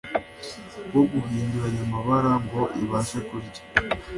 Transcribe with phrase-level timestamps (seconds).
[0.93, 3.61] wo guhinduranya amabara ngo ibashe kurya